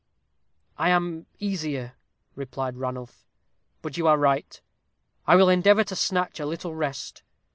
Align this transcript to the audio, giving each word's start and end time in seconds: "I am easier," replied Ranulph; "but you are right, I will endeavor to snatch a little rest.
"I 0.79 0.89
am 0.89 1.27
easier," 1.37 1.93
replied 2.33 2.75
Ranulph; 2.77 3.23
"but 3.83 3.97
you 3.97 4.07
are 4.07 4.17
right, 4.17 4.59
I 5.27 5.35
will 5.35 5.47
endeavor 5.47 5.83
to 5.83 5.95
snatch 5.95 6.39
a 6.39 6.45
little 6.47 6.73
rest. 6.73 7.21